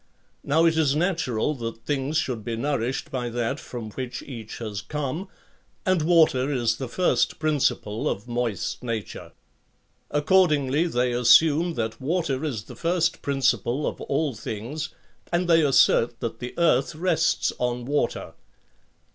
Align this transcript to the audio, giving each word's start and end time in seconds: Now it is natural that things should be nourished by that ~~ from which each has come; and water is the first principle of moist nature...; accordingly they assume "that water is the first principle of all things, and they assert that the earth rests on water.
Now 0.43 0.65
it 0.65 0.77
is 0.77 0.95
natural 0.95 1.53
that 1.53 1.85
things 1.85 2.17
should 2.17 2.43
be 2.43 2.55
nourished 2.55 3.11
by 3.11 3.29
that 3.29 3.59
~~ 3.59 3.59
from 3.59 3.91
which 3.91 4.23
each 4.23 4.57
has 4.57 4.81
come; 4.81 5.27
and 5.85 6.01
water 6.01 6.51
is 6.51 6.77
the 6.77 6.87
first 6.89 7.37
principle 7.37 8.09
of 8.09 8.27
moist 8.27 8.81
nature...; 8.83 9.31
accordingly 10.09 10.87
they 10.87 11.11
assume 11.11 11.75
"that 11.75 12.01
water 12.01 12.43
is 12.43 12.63
the 12.63 12.75
first 12.75 13.21
principle 13.21 13.85
of 13.85 14.01
all 14.01 14.33
things, 14.33 14.89
and 15.31 15.47
they 15.47 15.61
assert 15.63 16.19
that 16.19 16.39
the 16.39 16.55
earth 16.57 16.95
rests 16.95 17.53
on 17.59 17.85
water. 17.85 18.33